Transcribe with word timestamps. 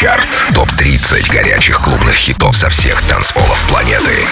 Chart. 0.00 0.28
Топ-30 0.54 1.32
горячих 1.32 1.80
клубных 1.80 2.16
хитов 2.16 2.56
со 2.56 2.68
всех 2.68 3.00
танцполов 3.02 3.64
планеты. 3.68 4.26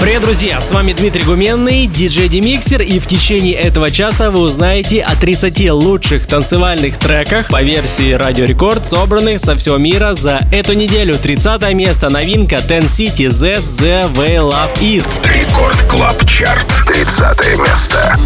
Привет, 0.00 0.22
друзья! 0.22 0.60
С 0.60 0.70
вами 0.70 0.92
Дмитрий 0.92 1.24
Гуменный, 1.24 1.88
диджей 1.88 2.28
Демиксер, 2.28 2.82
и 2.82 3.00
в 3.00 3.06
течение 3.08 3.54
этого 3.54 3.90
часа 3.90 4.30
вы 4.30 4.38
узнаете 4.40 5.02
о 5.02 5.16
30 5.16 5.70
лучших 5.72 6.28
танцевальных 6.28 6.98
треках 6.98 7.48
по 7.48 7.60
версии 7.62 8.12
Радио 8.12 8.44
Рекорд, 8.44 8.86
собранных 8.86 9.40
со 9.40 9.56
всего 9.56 9.76
мира 9.76 10.14
за 10.14 10.46
эту 10.52 10.74
неделю. 10.74 11.18
30 11.18 11.74
место, 11.74 12.10
новинка 12.10 12.56
Ten 12.56 12.86
City 12.86 13.28
Z 13.28 13.54
The 13.54 14.14
Way 14.14 14.36
Love 14.36 14.74
Is. 14.80 15.06
Record 15.24 15.82
Club 15.90 16.24
Chart. 16.26 16.68
30 16.86 17.58
место. 17.58 18.16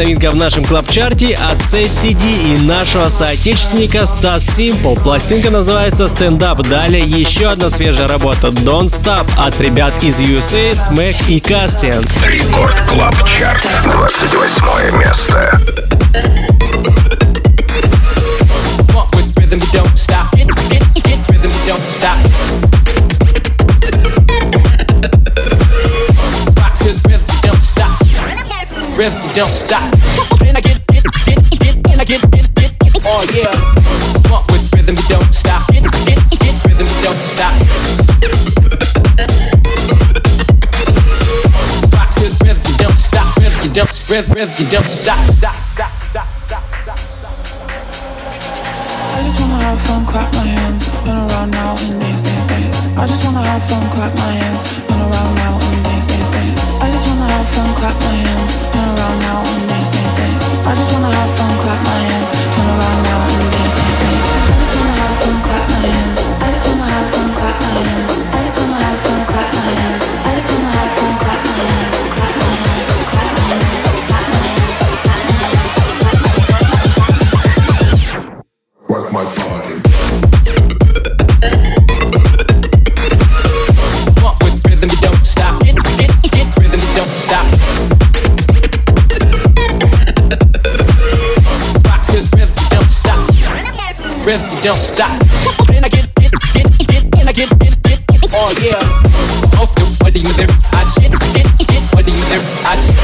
Новинка 0.00 0.30
в 0.30 0.34
нашем 0.34 0.64
club-чарте 0.64 1.34
от 1.34 1.58
CCD 1.58 2.54
и 2.54 2.58
нашего 2.58 3.10
соотечественника 3.10 4.06
Стас 4.06 4.48
Simple. 4.58 4.98
Пластинка 5.02 5.50
называется 5.50 6.04
Stand 6.04 6.38
Up. 6.38 6.66
Далее 6.68 7.04
еще 7.04 7.48
одна 7.48 7.70
свежая 7.70 8.08
работа 8.08 8.48
Don't 8.48 8.86
Stop 8.86 9.28
от 9.36 9.60
ребят 9.60 9.92
из 10.02 10.18
USA, 10.20 10.72
Smack 10.72 11.16
и 11.28 11.38
Castion. 11.38 12.02
Record 12.24 12.76
Club 12.88 13.14
Chart. 13.28 13.66
28 13.84 14.98
место. 14.98 15.60
Don't 19.72 19.96
stop. 19.96 20.30
Don't 21.66 21.80
stop. 21.80 22.79
Rhythm, 29.00 29.32
don't 29.32 29.48
stop. 29.48 29.88
And 30.44 30.58
I 30.58 30.60
get, 30.60 30.86
get, 30.88 31.04
get, 31.24 31.40
get, 31.58 31.76
and 31.88 32.02
I 32.02 32.04
get, 32.04 32.20
get, 32.30 32.54
get, 32.54 33.00
oh 33.08 33.24
yeah. 33.32 33.48
Funk 34.28 34.44
with 34.52 34.68
rhythm, 34.76 34.94
you 34.94 35.08
don't 35.08 35.32
stop. 35.32 35.72
Get, 35.72 35.84
get, 36.04 36.20
get, 36.28 36.54
rhythm, 36.68 36.84
you 36.84 37.00
don't 37.00 37.16
stop. 37.16 37.54
Rock 41.96 42.12
to 42.12 42.28
the 42.28 42.36
rhythm, 42.44 42.60
you 42.68 42.76
don't 42.76 43.00
stop. 43.00 43.36
Rhythm, 43.40 43.60
you 43.64 43.72
don't, 43.72 43.88
rhythm, 44.10 44.32
rhythm, 44.36 44.54
you 44.60 44.68
don't 44.68 44.84
stop. 44.84 45.16
Stop, 45.32 45.56
stop, 45.72 45.92
stop, 46.12 46.28
stop, 46.44 46.64
stop, 46.84 47.00
stop. 47.16 47.38
I 49.16 49.22
just 49.24 49.40
wanna 49.40 49.64
have 49.64 49.80
fun, 49.80 50.04
clap 50.04 50.30
my 50.34 50.44
hands, 50.44 50.86
run 51.08 51.16
around 51.24 51.50
now 51.52 51.74
and 51.88 52.00
dance, 52.02 52.20
dance, 52.20 52.46
dance. 52.46 52.88
I 53.00 53.06
just 53.06 53.24
wanna 53.24 53.40
have 53.48 53.64
fun, 53.64 53.88
clap 53.88 54.14
my 54.18 54.32
hands, 54.44 54.60
run 54.90 55.00
around 55.00 55.34
now 55.36 55.56
and 55.56 55.79
have 57.40 57.48
fun, 57.54 57.74
clap 57.74 57.96
my 58.00 58.14
hands 58.24 58.52
Turn 58.72 58.88
around 58.96 59.18
now 59.20 59.40
and 59.40 59.68
dance, 59.68 59.90
dance, 59.90 60.14
dance. 60.14 60.54
I 60.68 60.74
just 60.74 60.92
wanna 60.92 61.14
have 61.14 61.30
fun, 61.38 61.58
clap 61.58 61.84
my 61.86 62.00
hands. 62.10 62.39
rev, 94.30 94.52
you 94.52 94.60
don't 94.60 94.80
stop. 94.80 95.18
Then 95.66 95.84
I 95.84 95.88
get 95.88 96.14
get 96.14 96.30
get 96.46 96.66
I 97.28 97.32
get 97.32 97.50
get. 97.58 97.74
Oh 98.32 98.52
yeah. 98.62 99.60
Off 99.60 99.74
the 99.74 99.84
what 100.00 100.14
you 100.14 100.32
there? 100.38 100.46
I 100.72 100.84
shit, 100.94 101.10
get 101.34 101.48
get 101.58 101.82
what? 101.94 102.06
I 102.06 102.76
shit. 102.78 103.00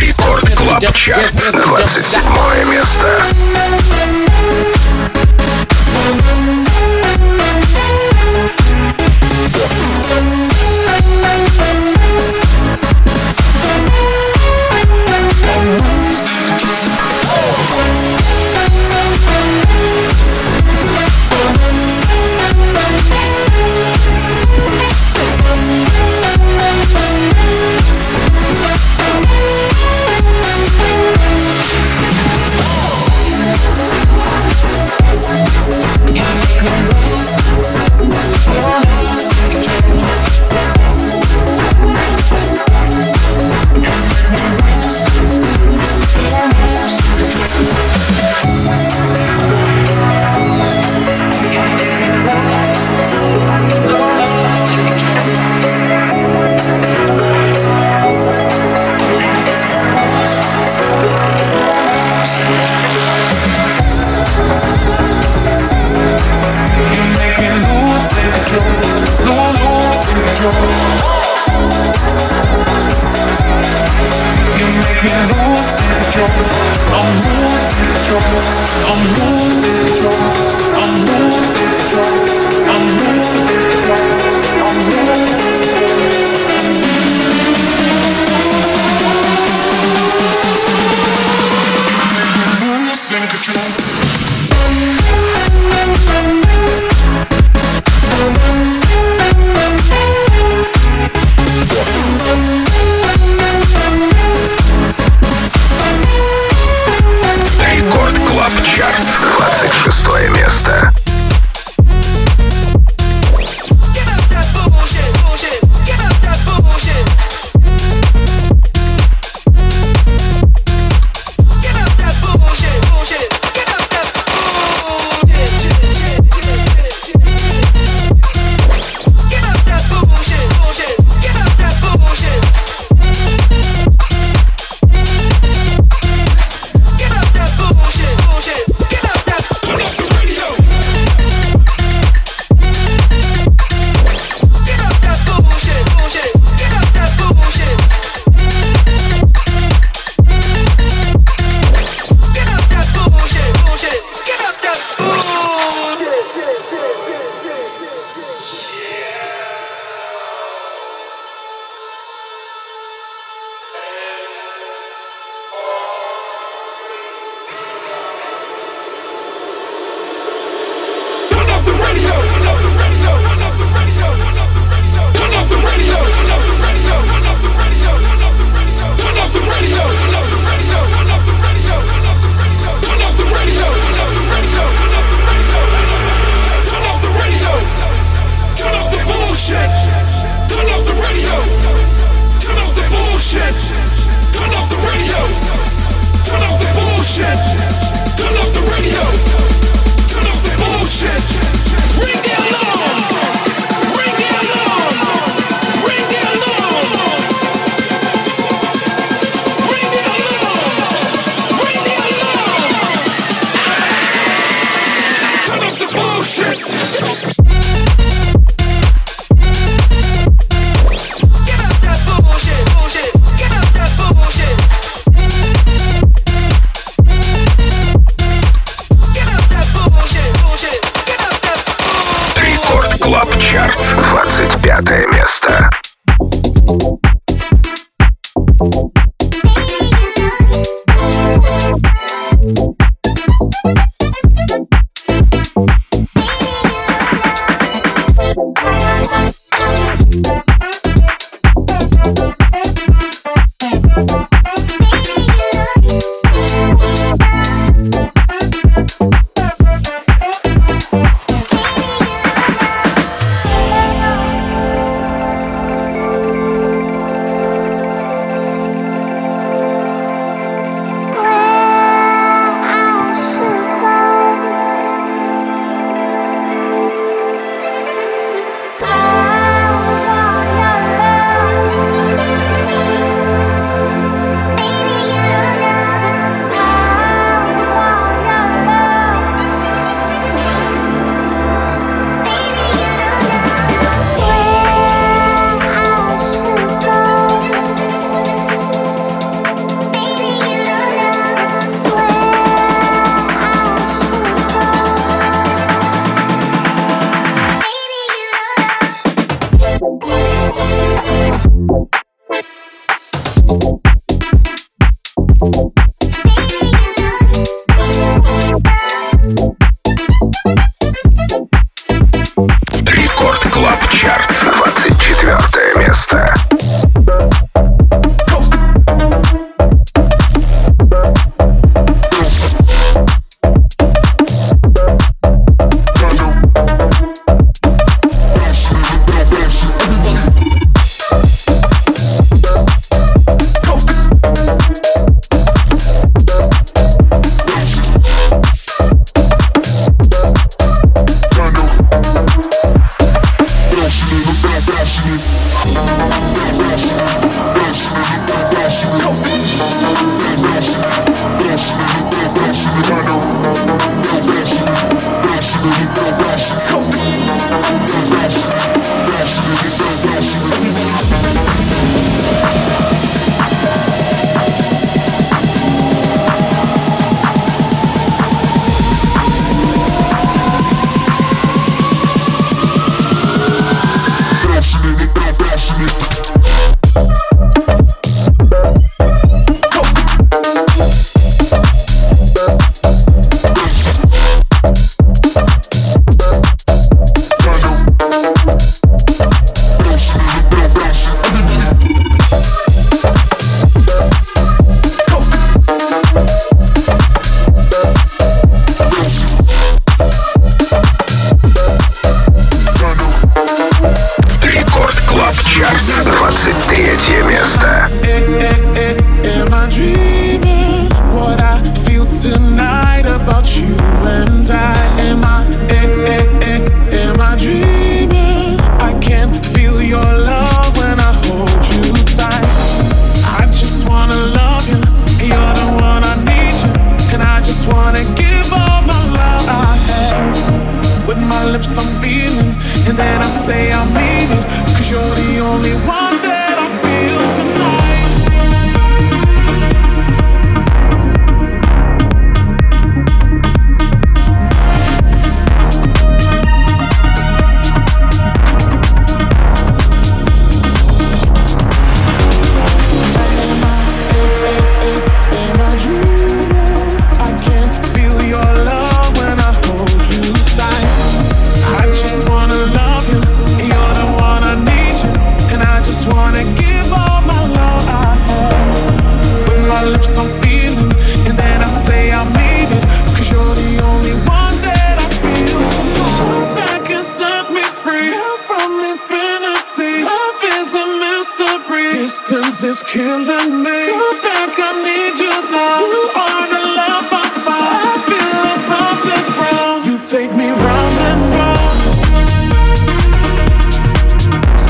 Рекорд 0.00 0.48
Клаб 0.54 0.94
Чарт, 0.94 1.34
27 1.52 2.64
место. 2.70 4.07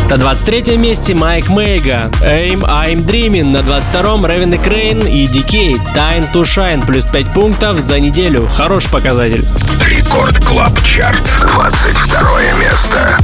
На 0.08 0.16
23 0.16 0.78
месте 0.78 1.14
Mike 1.14 1.50
Mago, 1.50 2.10
Am 2.22 2.60
I 2.60 3.04
Dreaming, 3.04 3.50
на 3.50 3.58
22-м 3.58 4.24
Raven 4.24 4.58
Kreyn 4.58 5.00
и 5.00 5.26
Decay, 5.26 5.74
Time 5.94 6.24
to 6.32 6.44
Shine, 6.44 6.86
плюс 6.86 7.04
5 7.04 7.32
пунктов 7.34 7.78
за 7.78 8.00
неделю. 8.00 8.48
Хороший 8.56 8.90
показатель. 8.90 9.46
Record 9.86 10.42
Club 10.46 10.82
Chart, 10.82 11.22
22 11.42 12.40
место. 12.58 13.18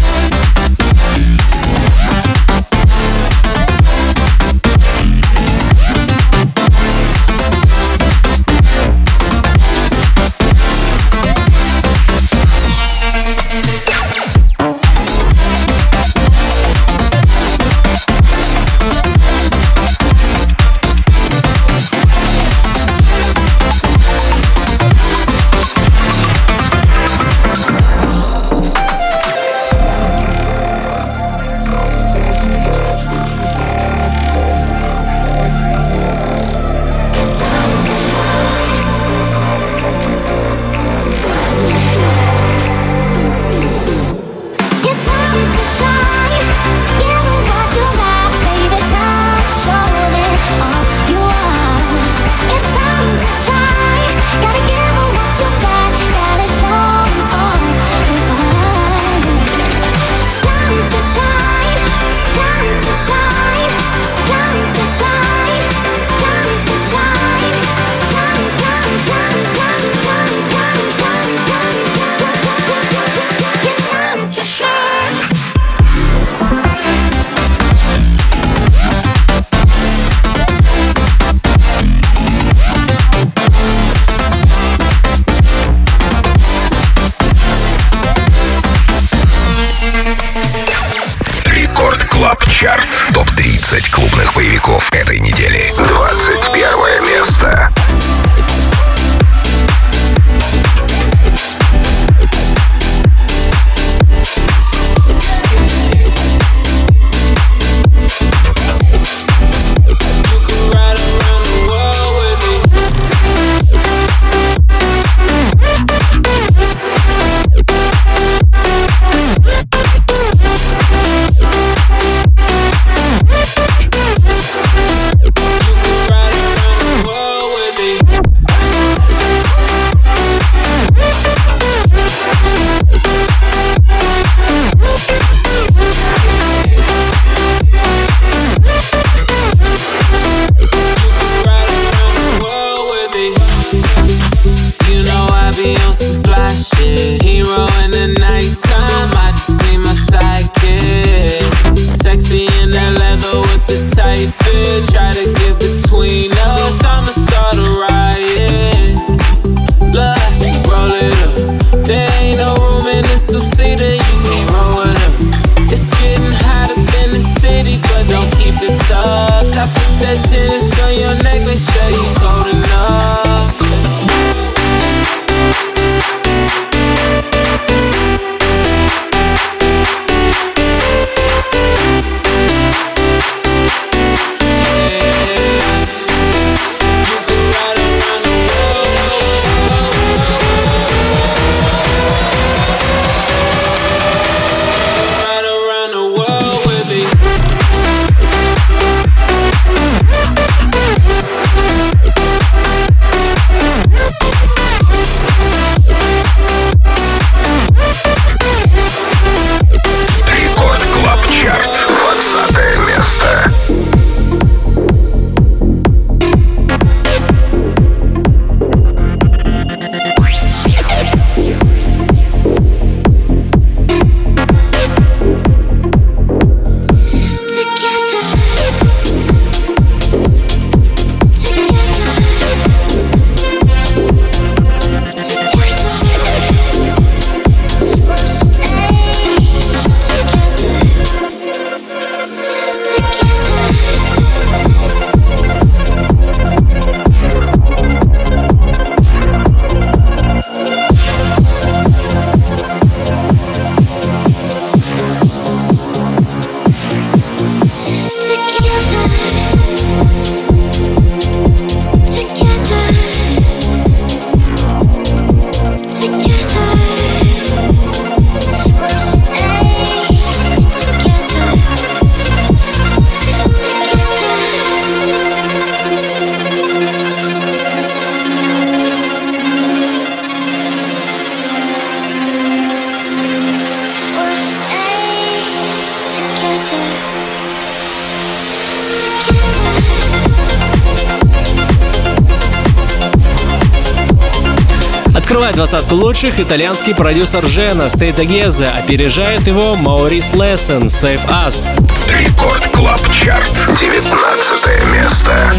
Открывает 295.55 295.71
двадцатку 295.71 295.95
лучших 295.95 296.41
итальянский 296.41 296.95
продюсер 296.95 297.47
Жена 297.47 297.89
Стейта 297.89 298.25
Гезе. 298.25 298.65
Опережает 298.65 299.47
его 299.47 299.77
Маурис 299.77 300.33
Лессен 300.33 300.89
Save 300.89 301.25
Us. 301.29 301.65
Рекорд 302.09 302.67
Клаб 302.73 303.01
Чарт. 303.13 303.53
19 303.79 304.93
место. 304.93 305.55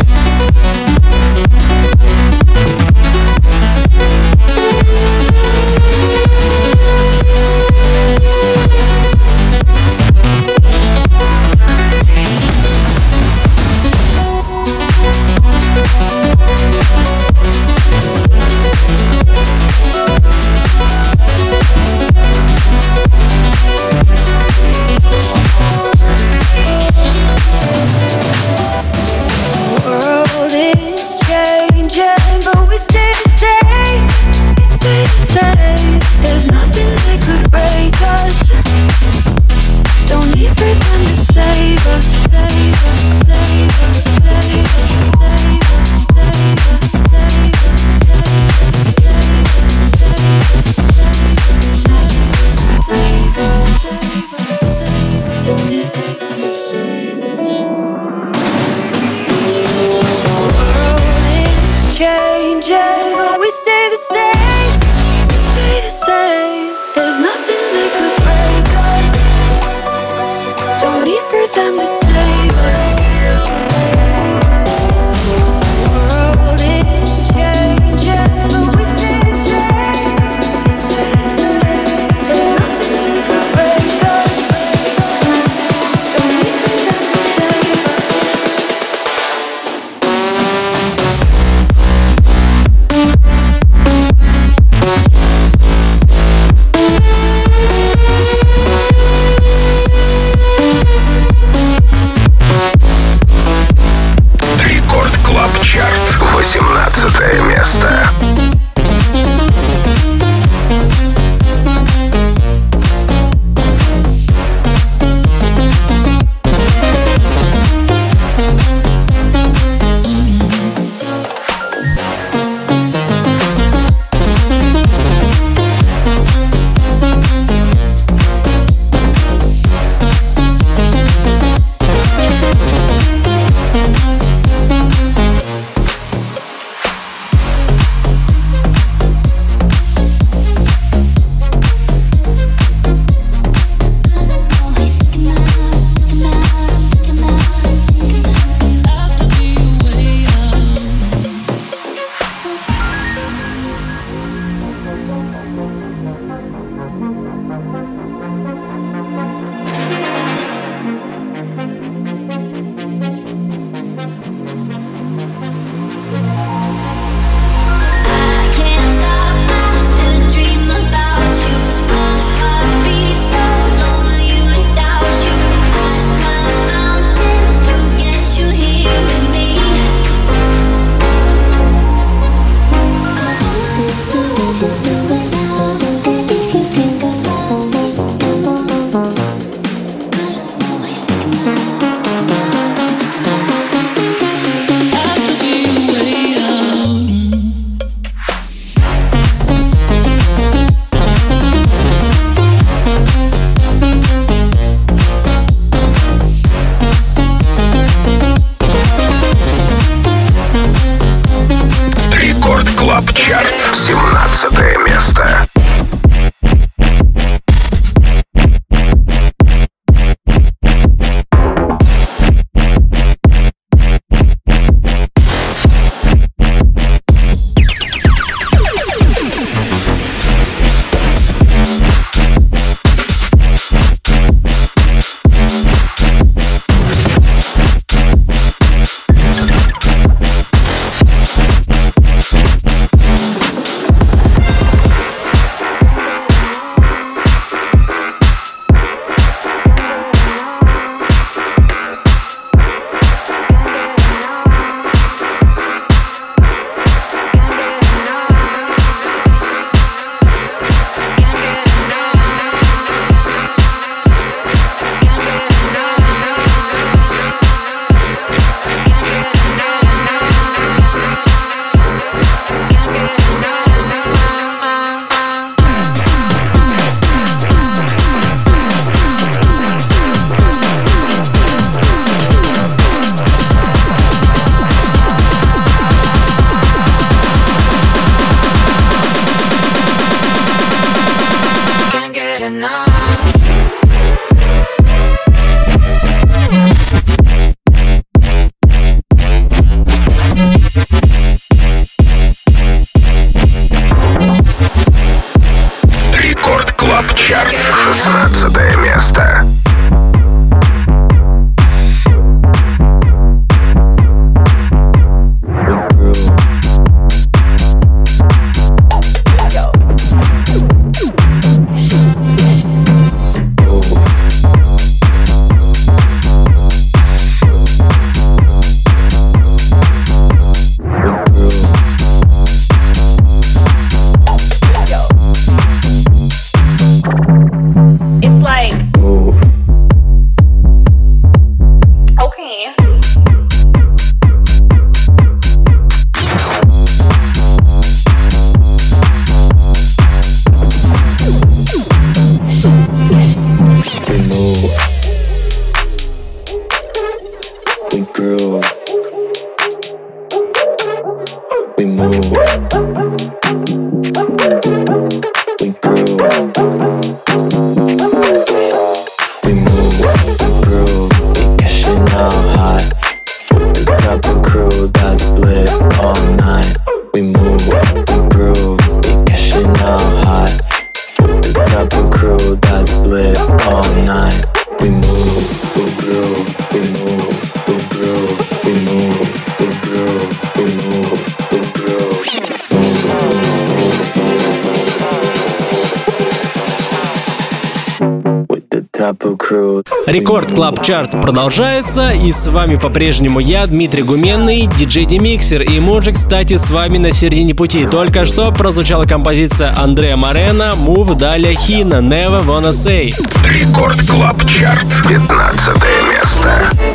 Продолжается, 401.25 402.11
и 402.11 402.31
с 402.31 402.45
вами 402.45 402.75
по-прежнему 402.75 403.39
я, 403.39 403.65
Дмитрий 403.65 404.03
Гуменный, 404.03 404.67
диджей 404.67 405.05
Демиксер, 405.05 405.63
и 405.63 405.79
мы 405.79 405.93
уже, 405.93 406.11
кстати, 406.11 406.55
с 406.55 406.69
вами 406.69 406.99
на 406.99 407.11
середине 407.11 407.55
пути. 407.55 407.87
Только 407.87 408.25
что 408.25 408.51
прозвучала 408.51 409.05
композиция 409.05 409.73
Андрея 409.75 410.17
Морена, 410.17 410.73
Move 410.75 411.15
Даля 411.15 411.55
Хина, 411.55 411.95
Never 411.95 412.45
Wanna 412.45 412.73
Say. 412.73 413.11
Рекорд 413.43 414.07
Клаб 414.07 414.45
Чарт, 414.45 414.85
15 415.07 415.75
место. 416.11 416.94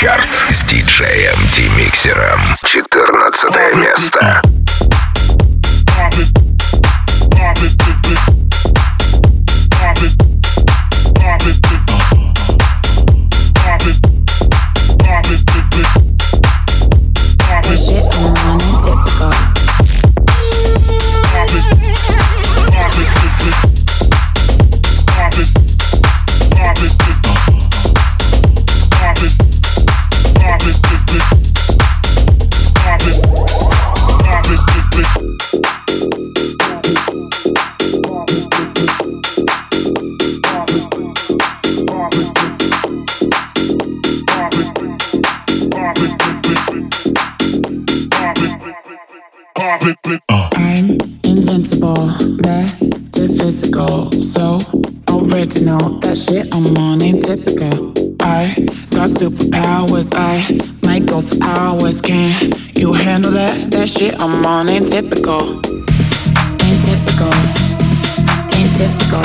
Чарт. 0.00 0.29
to 55.50 55.64
know 55.64 55.98
that 56.00 56.16
shit 56.16 56.54
I'm 56.54 56.76
on 56.76 57.02
ain't 57.02 57.24
typical. 57.24 57.90
I 58.20 58.54
got 58.94 59.10
superpowers, 59.10 60.12
I 60.14 60.38
might 60.86 61.06
go 61.06 61.20
for 61.20 61.42
hours. 61.42 62.00
Can 62.00 62.52
you 62.74 62.92
handle 62.92 63.32
that? 63.32 63.70
That 63.72 63.88
shit 63.88 64.14
I'm 64.20 64.44
on 64.46 64.68
ain't 64.68 64.88
typical. 64.88 65.58
Ain't 66.62 66.80
typical. 66.86 67.34
Ain't 68.54 68.72
typical. 68.78 69.24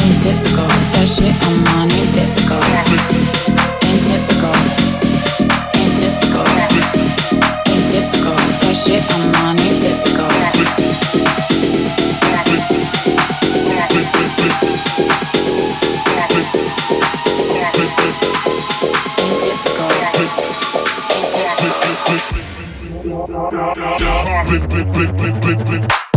Ain't 0.00 0.18
typical. 0.24 0.68
That 0.94 1.06
shit 1.12 1.34
I'm 1.44 1.66
on 1.76 1.92
ain't 1.92 2.10
typical. 2.16 2.62
Ain't 3.84 4.02
typical. 4.08 4.56
Ain't 5.80 5.94
typical. 6.00 6.48
Ain't 7.68 7.84
typical. 7.92 8.36
That 8.62 8.74
shit 8.74 9.02
I'm 9.12 9.23
Harvest, 23.52 24.70
blip, 24.70 24.86
blip, 24.92 25.16
blip, 25.16 25.40
blip, 25.42 25.66
blip. 25.66 26.13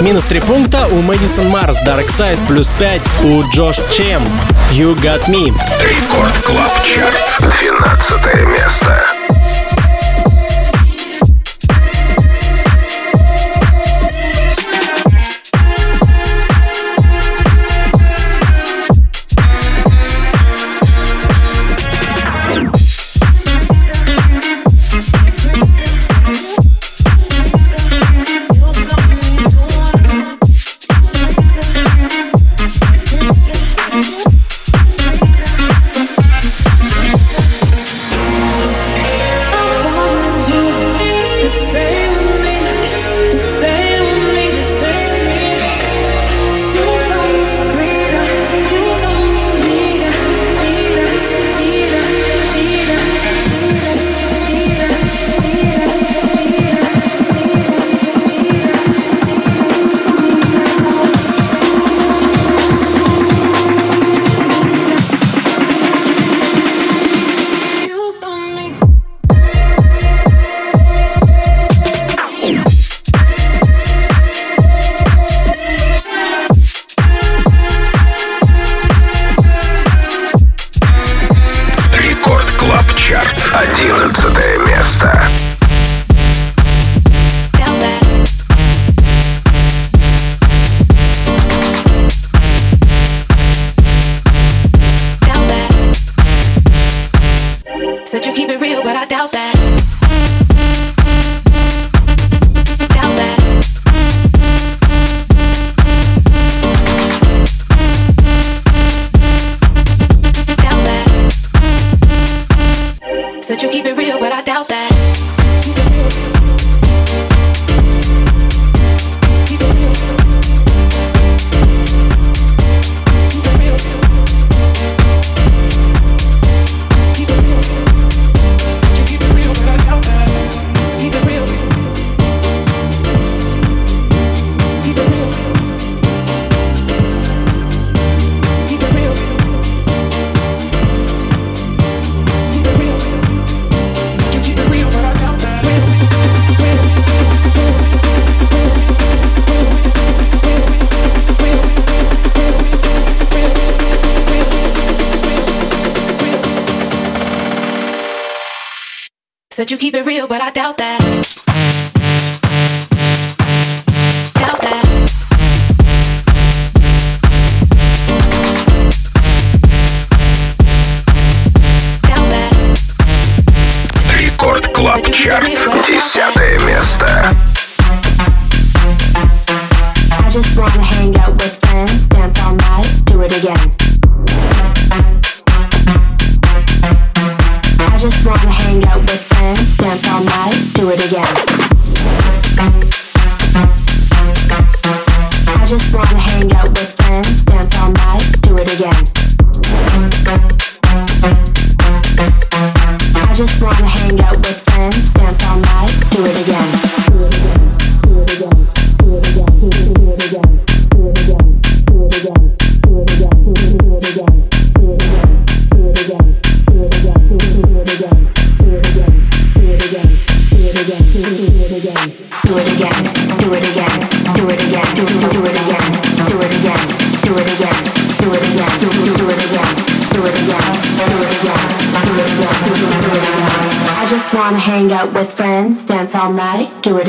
Минус 0.00 0.24
3 0.24 0.40
пункта 0.40 0.86
у 0.86 1.02
Madison 1.02 1.48
Mars, 1.48 1.76
Dark 1.84 2.06
Side 2.08 2.38
плюс 2.46 2.70
5 2.78 3.02
у 3.24 3.42
Джош 3.50 3.76
Чем, 3.90 4.22
You 4.70 4.94
Got 4.94 5.26
Me. 5.26 5.52
Record 5.82 6.38
Club 6.44 6.70
Chart, 6.84 7.38
12 7.40 8.46
место. 8.46 9.04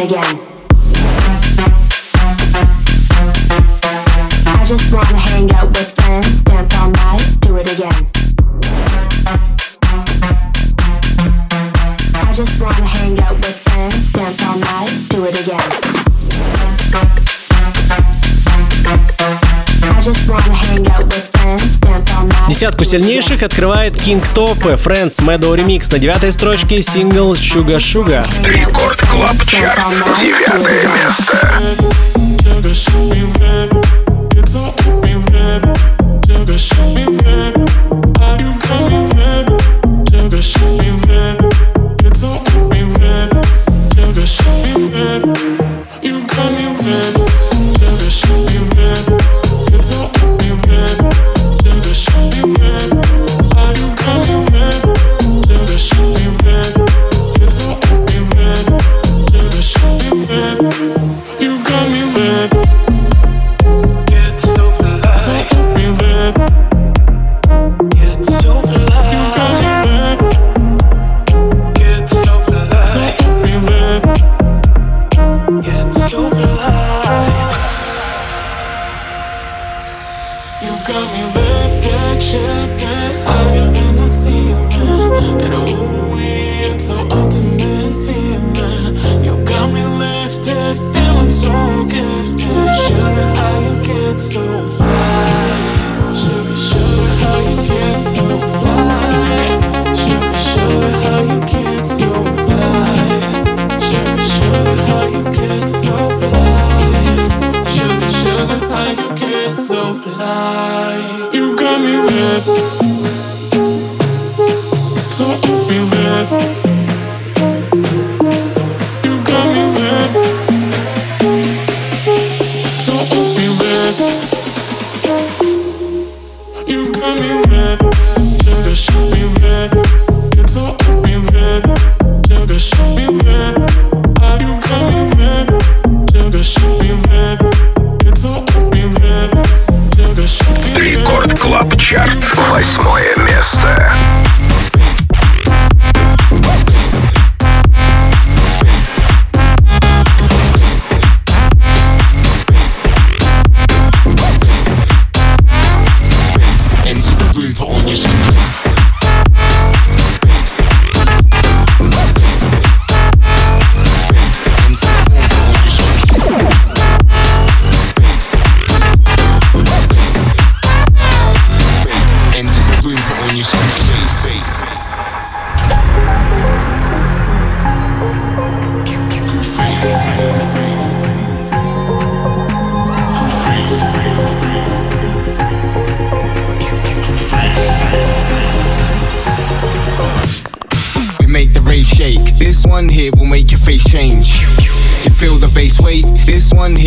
again. 0.01 0.48
Десятку 22.69 22.83
сильнейших 22.83 23.41
открывает 23.41 23.95
King 23.95 24.23
Top 24.35 24.61
Friends 24.61 25.19
Meadow 25.25 25.55
Remix 25.57 25.91
на 25.91 25.97
девятой 25.97 26.31
строчке 26.31 26.83
сингл 26.83 27.33
Sugar 27.33 27.77
Sugar. 27.77 28.23
Рекорд 28.45 29.01
Клаб 29.09 29.43
Чарт. 29.47 29.87
Девятое 30.19 30.87
место. 31.03 31.49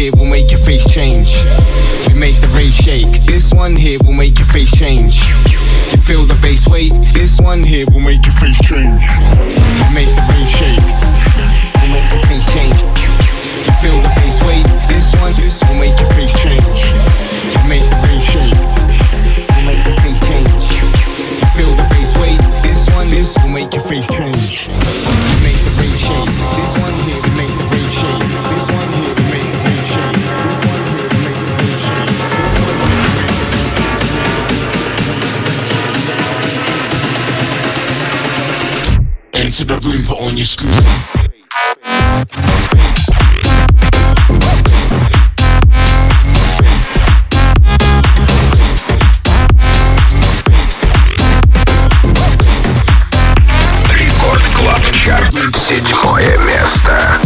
here 0.03 0.12
will 0.16 0.26
make 0.26 0.50
your 0.50 0.59
face 0.59 0.84
change. 0.90 1.30
You 2.09 2.16
make 2.16 2.40
the 2.40 2.48
rave 2.57 2.72
shake. 2.72 3.22
This 3.22 3.53
one 3.53 3.76
here 3.76 3.98
will 4.05 4.14
make 4.14 4.36
your 4.36 4.48
face 4.48 4.74
change. 4.76 5.20
You 5.92 5.98
feel 5.98 6.24
the 6.24 6.38
bass 6.42 6.66
weight. 6.66 6.92
This 7.12 7.38
one 7.40 7.62
here 7.62 7.86
will 7.86 8.00
make 8.00 8.26
your 8.26 8.34
face 8.34 8.59
change. 8.62 8.91
седьмое 55.62 56.36
место. 56.38 57.20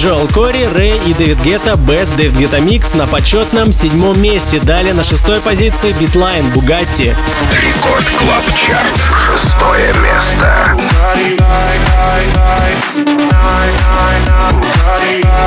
Joel 0.00 0.28
Corry, 0.28 0.64
RAYE 0.64 0.98
и 1.06 1.12
David 1.12 1.42
Guetta, 1.42 1.76
Bed, 1.76 2.08
David 2.16 2.34
Guetta 2.38 2.58
Mix 2.58 2.94
на 2.94 3.06
почетном 3.06 3.70
седьмом 3.70 4.18
месте. 4.18 4.58
Далее 4.58 4.94
на 4.94 5.04
шестой 5.04 5.40
позиции 5.40 5.92
Битлайн, 5.92 6.48
Bugatti. 6.52 7.14
Record 7.52 8.06
Club 8.18 8.44
Chart. 8.56 8.98
Шестое 9.26 9.92
место. 10.02 10.74
Every 11.14 11.36
night, 11.36 11.80
night, 11.92 12.34
night, 12.34 12.80
Bugatti, 14.54 15.40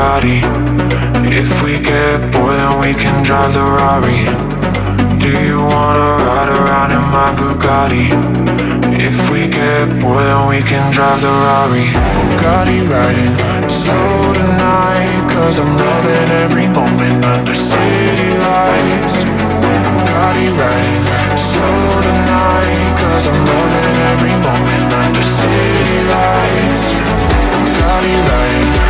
Bugatti. 0.00 0.40
If 1.30 1.62
we 1.62 1.78
get 1.78 2.32
bored, 2.32 2.56
then 2.56 2.80
we 2.80 2.94
can 2.94 3.22
drive 3.22 3.52
the 3.52 3.60
Rari. 3.60 4.24
Do 5.20 5.28
you 5.28 5.60
wanna 5.60 6.24
ride 6.24 6.48
around 6.48 6.92
in 6.92 7.04
my 7.12 7.28
Bugatti? 7.36 8.08
If 8.96 9.30
we 9.30 9.48
get 9.48 10.00
bored, 10.00 10.24
then 10.24 10.48
we 10.48 10.62
can 10.62 10.90
drive 10.90 11.20
the 11.20 11.28
Rari. 11.28 11.92
Bugatti 12.16 12.80
riding 12.88 13.36
slow 13.68 14.32
tonight, 14.32 15.20
cause 15.28 15.58
I'm 15.58 15.76
loving 15.76 16.30
every 16.44 16.68
moment 16.68 17.22
under 17.26 17.54
city 17.54 18.30
lights. 18.40 19.16
Bugatti 19.84 20.48
riding 20.60 21.04
slow 21.36 22.00
tonight, 22.08 22.88
cause 22.96 23.26
I'm 23.28 23.40
loving 23.52 23.96
every 24.12 24.36
moment 24.48 24.94
under 25.04 25.24
city 25.24 25.98
lights. 26.08 26.84
Bugatti 27.52 28.14
riding 28.28 28.89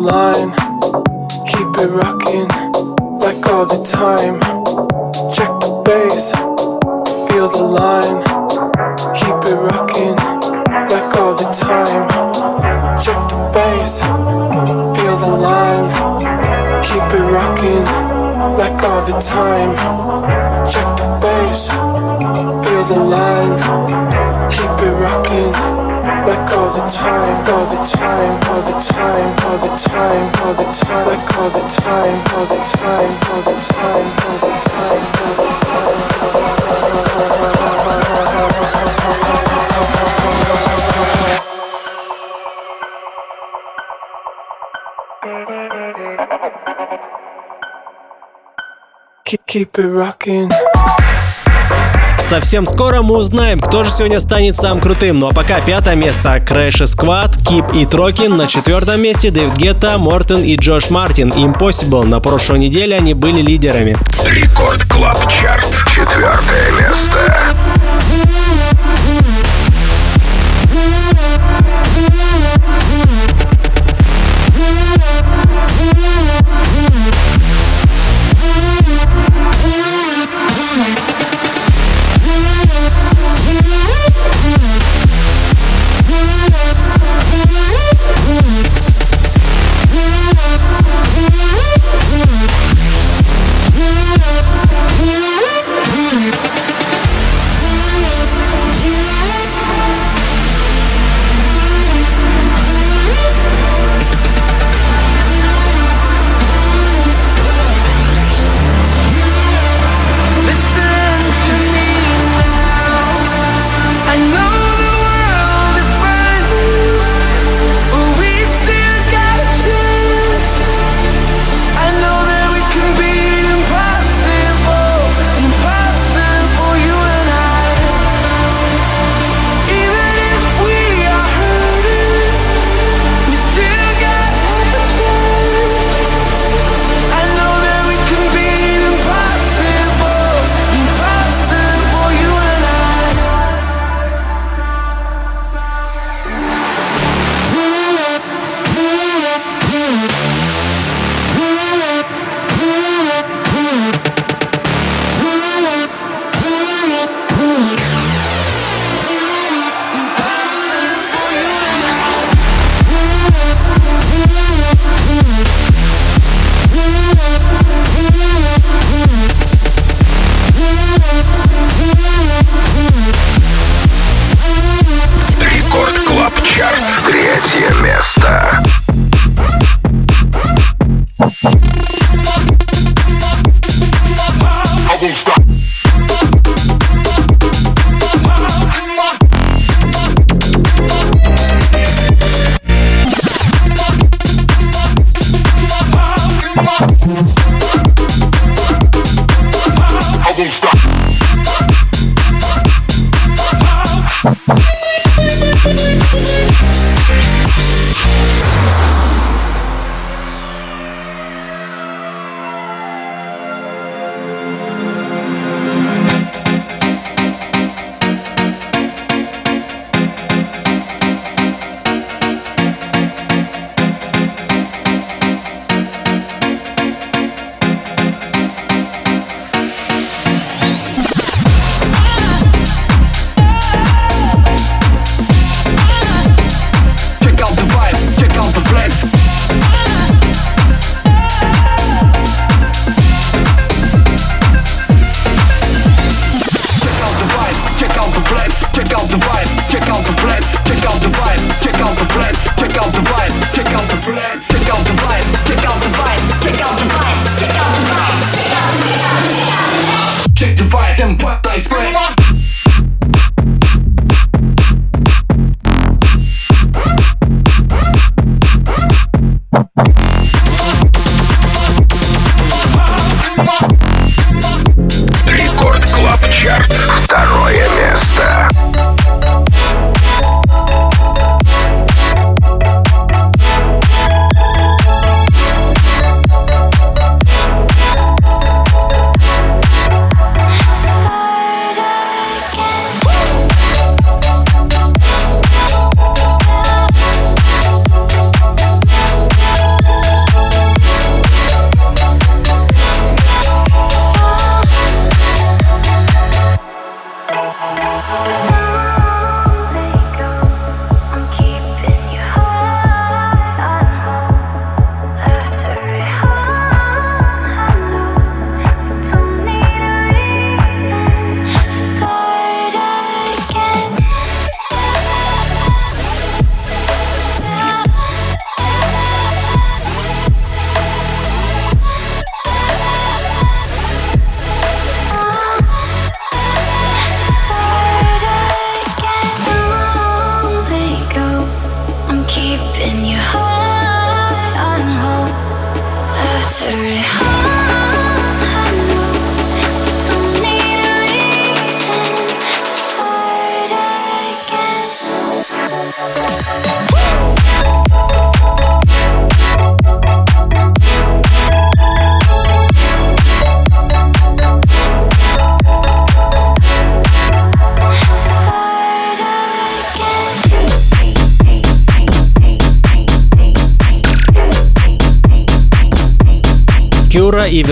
line. 0.00 0.50
Keep 1.46 1.76
it 1.76 1.90
rocking 1.90 2.48
like 3.20 3.44
all 3.52 3.66
the 3.66 3.82
time. 3.84 4.40
Check 5.30 5.52
the 5.60 5.82
bass, 5.84 6.32
feel 7.28 7.48
the 7.48 7.62
line. 7.62 8.20
Keep 9.14 9.40
it 9.50 9.58
rocking 9.60 10.16
like 10.88 11.16
all 11.20 11.34
the 11.34 11.50
time. 11.52 12.08
Check 12.98 13.20
the 13.28 13.50
bass, 13.52 14.00
feel 14.00 15.16
the 15.16 15.32
line. 15.36 15.88
Keep 16.82 17.08
it 17.18 17.26
rocking 17.36 17.84
like 18.56 18.82
all 18.82 19.02
the 19.04 19.18
time. 19.20 19.76
Check 20.66 20.88
the 20.96 21.08
bass, 21.20 21.68
feel 22.64 22.84
the 22.92 23.00
line. 23.04 24.50
Keep 24.50 24.86
it 24.86 24.94
rocking 25.04 25.69
all 26.60 26.68
the 26.74 26.84
time, 26.88 27.36
all 27.48 27.64
the 27.72 27.80
time, 27.84 28.36
all 28.50 28.60
the 28.60 28.76
time, 28.84 29.32
all 29.48 29.56
the 29.56 29.72
time, 29.80 30.28
all 30.44 30.52
the 30.52 30.68
time, 30.76 31.06
like 31.08 31.38
all 31.38 31.48
the 31.48 31.64
time, 31.64 32.20
all 32.36 32.44
the 32.44 32.60
time, 32.68 33.10
all 33.32 33.40
the 33.40 33.56
time, 33.64 34.04
all 34.20 34.36
the 34.36 34.52
time, 34.60 35.00
all 35.16 35.34
the 35.36 35.48
time. 35.48 35.80
Keep 49.46 49.80
it 49.80 49.88
rocking. 49.88 50.48
Совсем 52.30 52.64
скоро 52.64 53.02
мы 53.02 53.16
узнаем, 53.16 53.58
кто 53.58 53.82
же 53.82 53.90
сегодня 53.90 54.20
станет 54.20 54.54
самым 54.54 54.80
крутым. 54.80 55.18
Ну 55.18 55.26
а 55.26 55.34
пока 55.34 55.60
пятое 55.60 55.96
место 55.96 56.36
Crash 56.36 56.84
Squad, 56.84 57.36
Keep 57.44 57.72
It 57.72 57.90
Rockin'. 57.90 58.36
На 58.36 58.46
четвертом 58.46 59.02
месте 59.02 59.32
David 59.32 59.56
Guetta, 59.56 59.98
Morten 59.98 60.40
и 60.40 60.54
John 60.54 60.90
Martin. 60.90 61.30
Impossible. 61.30 62.06
На 62.06 62.20
прошлой 62.20 62.60
неделе 62.60 62.94
они 62.94 63.14
были 63.14 63.42
лидерами. 63.42 63.96
Record 64.24 64.84
Club 64.84 65.18
Chart. 65.28 65.66
Четвертое 65.88 66.70
место. 66.78 67.18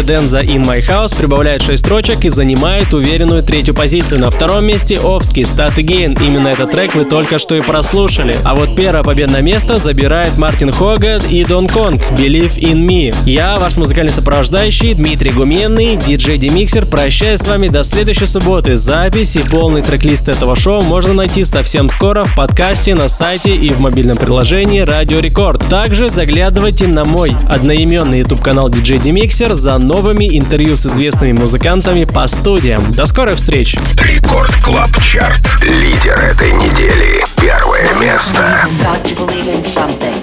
Кюра 0.02 0.40
и 0.40 0.56
My 0.58 0.86
House 0.86 1.16
прибавляют 1.16 1.62
6 1.62 1.78
строчек 1.78 2.24
и 2.24 2.28
занимают 2.28 2.92
уверенную 2.94 3.42
третью 3.42 3.74
позицию. 3.74 4.20
На 4.20 4.30
втором 4.30 4.64
месте 4.64 4.98
Овский 5.00 5.42
Start 5.42 5.76
Again. 5.76 6.16
Именно 6.24 6.48
этот 6.48 6.70
трек 6.70 6.94
вы 6.94 7.04
только 7.04 7.38
что 7.38 7.54
и 7.54 7.60
прослушали. 7.60 8.36
А 8.44 8.54
вот 8.54 8.76
первое 8.76 9.02
победное 9.02 9.42
место 9.42 9.78
забирает 9.78 10.36
Мартин 10.36 10.72
Хогат 10.72 11.24
и 11.30 11.44
Дон 11.44 11.68
Конг 11.68 12.00
Believe 12.12 12.56
in 12.58 12.86
Me. 12.86 13.14
Я, 13.24 13.58
ваш 13.58 13.76
музыкальный 13.76 14.12
сопровождающий 14.12 14.94
Дмитрий 14.94 15.30
Гуменный, 15.30 15.96
диджей 15.96 16.38
Демиксер, 16.38 16.86
прощаюсь 16.86 17.40
с 17.40 17.48
вами 17.48 17.68
до 17.68 17.82
следующей 17.82 18.26
субботы. 18.26 18.76
Запись 18.76 19.36
и 19.36 19.40
полный 19.40 19.82
трек-лист 19.82 20.28
этого 20.28 20.54
шоу 20.54 20.82
можно 20.82 21.12
найти 21.12 21.44
совсем 21.44 21.88
скоро 21.88 22.24
в 22.24 22.34
подкасте, 22.36 22.94
на 22.94 23.08
сайте 23.08 23.56
и 23.56 23.70
в 23.70 23.80
мобильном 23.80 24.16
приложении 24.16 24.80
Радио 24.80 25.18
Рекорд. 25.20 25.66
Также 25.68 26.10
заглядывайте 26.10 26.86
на 26.86 27.04
мой 27.04 27.34
одноименный 27.48 28.20
YouTube 28.20 28.42
канал 28.42 28.68
DJ 28.68 29.02
Demix 29.02 29.28
Миксер 29.28 29.54
за 29.54 29.78
новыми 29.88 30.38
интервью 30.38 30.76
с 30.76 30.84
известными 30.84 31.32
музыкантами 31.32 32.04
по 32.04 32.26
студиям. 32.26 32.92
До 32.92 33.06
скорых 33.06 33.36
встреч! 33.36 33.74
Record 33.96 34.54
Club 34.62 34.90
Chart. 35.00 35.62
Лидер 35.62 36.18
этой 36.18 36.52
недели. 36.52 37.24
Первое 37.40 37.94
место. 37.94 38.60
You 38.68 38.84
got 38.84 39.02
to 39.04 39.14
believe 39.14 39.48
in 39.48 39.64
something. 39.64 40.18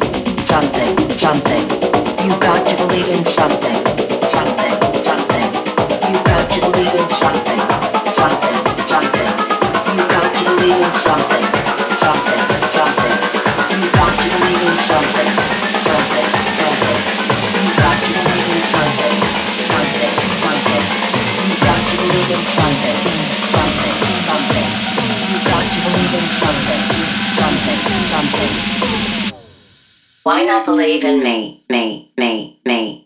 Why 30.23 30.43
not 30.43 30.65
believe 30.65 31.03
in 31.03 31.21
me, 31.21 31.63
me, 31.69 32.11
me, 32.17 32.59
me? 32.65 33.05